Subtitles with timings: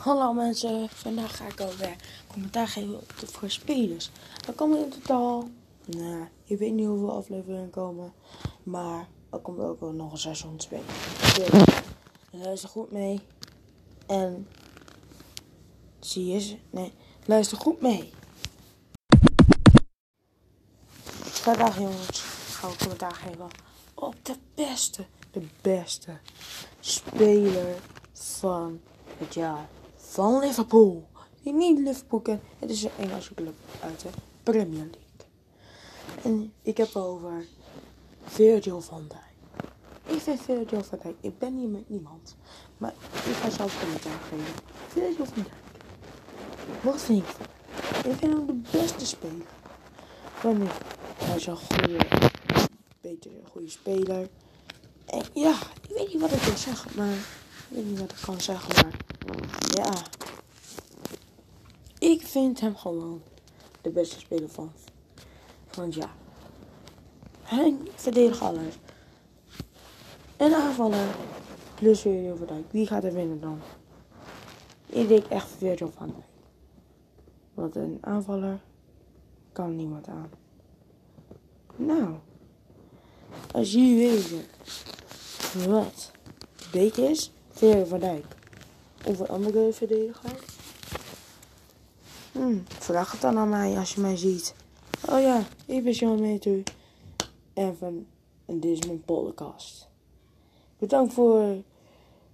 [0.08, 4.10] Hallo mensen, vandaag ga ik alweer commentaar geven op de voor spelers.
[4.46, 5.48] Er komen in totaal,
[5.84, 8.12] nou, ik weet niet hoeveel afleveringen komen,
[8.62, 10.80] maar er komt ook wel nog een seizoen 2.
[11.34, 11.48] Dus
[12.30, 13.20] luister goed mee
[14.06, 14.48] en
[15.98, 16.92] zie je, nee,
[17.24, 18.12] luister goed mee.
[21.20, 23.48] Vandaag jongens, gaan we commentaar geven
[23.94, 26.18] op de beste, de beste
[26.80, 27.76] speler
[28.12, 28.80] van
[29.18, 29.68] het jaar
[30.10, 31.08] van Liverpool.
[31.42, 32.22] Die niet Liverpool
[32.58, 34.08] het is een Engelse club uit de
[34.42, 35.26] Premier League.
[36.22, 37.44] En ik heb over
[38.24, 39.72] Virgil van Dijk.
[40.16, 42.36] Ik vind Virgil van Dijk, ik ben hier met niemand.
[42.78, 44.54] Maar ik ga zelf commentaar geven.
[44.88, 45.54] Virgil van Dijk.
[46.82, 47.46] Wat vind ik van
[48.10, 49.46] Ik vind hem de beste speler.
[50.34, 50.70] Van ik.
[51.16, 52.06] Hij is een goede,
[53.00, 54.28] beter een goede speler.
[55.06, 58.18] En ja, ik weet niet wat ik wil zeggen, maar ik weet niet wat ik
[58.24, 59.09] kan zeggen, maar
[59.74, 59.92] ja.
[61.98, 63.22] Ik vind hem gewoon
[63.80, 64.72] de beste speler van,
[65.70, 66.14] het jaar.
[67.42, 68.74] Hij verdedigt alles.
[70.36, 71.06] Een aanvaller
[71.74, 72.64] plus Virgil van Dijk.
[72.70, 73.60] Wie gaat er winnen dan?
[74.86, 76.24] Ik denk echt Virgil van Dijk.
[77.54, 78.60] Want een aanvaller
[79.52, 80.30] kan niemand aan.
[81.76, 82.14] Nou,
[83.52, 84.44] als jullie weten
[85.70, 86.10] wat
[86.72, 88.38] beter is, Virgil van Dijk
[89.04, 90.44] een andere verdediger.
[92.32, 94.54] Hmm, vraag het dan aan mij als je mij ziet.
[95.08, 96.62] Oh ja, ik ben Jan Meter.
[97.54, 98.06] En, van,
[98.44, 99.88] en dit is mijn podcast.
[100.78, 101.56] Bedankt voor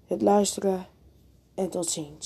[0.07, 0.87] het luisteren
[1.55, 2.25] en tot ziens.